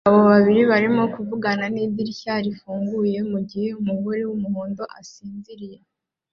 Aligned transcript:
Abagabo 0.07 0.27
babiri 0.35 0.61
barimo 0.71 1.03
kuvugana 1.15 1.63
nidirishya 1.73 2.33
rifunguye 2.45 3.17
mugihe 3.31 3.69
umugore 3.81 4.21
wumuhondo 4.29 4.83
asinziriye 4.99 5.77